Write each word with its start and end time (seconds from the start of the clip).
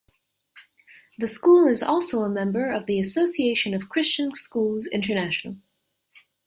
The 1.19 1.27
school 1.27 1.67
is 1.67 1.83
also 1.83 2.23
a 2.23 2.27
member 2.27 2.65
of 2.67 2.87
the 2.87 2.99
Association 2.99 3.75
of 3.75 3.87
Christian 3.87 4.33
Schools 4.33 4.87
International. 4.87 5.57